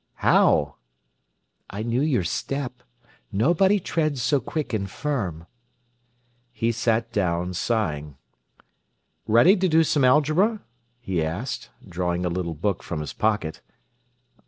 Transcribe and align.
"How?" 0.15 0.77
"I 1.69 1.83
knew 1.83 2.01
your 2.01 2.23
step. 2.23 2.81
Nobody 3.31 3.79
treads 3.79 4.19
so 4.23 4.39
quick 4.39 4.73
and 4.73 4.89
firm." 4.89 5.45
He 6.51 6.71
sat 6.71 7.11
down, 7.11 7.53
sighing. 7.53 8.17
"Ready 9.27 9.55
to 9.55 9.69
do 9.69 9.83
some 9.83 10.03
algebra?" 10.03 10.63
he 10.99 11.23
asked, 11.23 11.69
drawing 11.87 12.25
a 12.25 12.29
little 12.33 12.55
book 12.55 12.81
from 12.81 12.99
his 12.99 13.13
pocket. 13.13 13.61